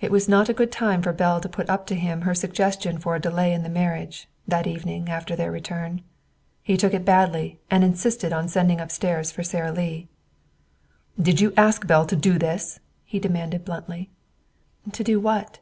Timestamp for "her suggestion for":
2.20-3.16